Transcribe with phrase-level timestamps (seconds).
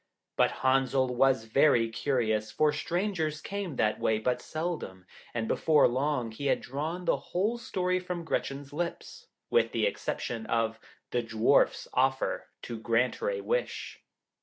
[0.35, 6.31] But Henzel was very curious, for strangers came that way but seldom, and before long
[6.31, 10.79] he had drawn the whole story from Gretchen's lips, with the exception of
[11.11, 14.01] the Dwarf's offer to grant her a wish.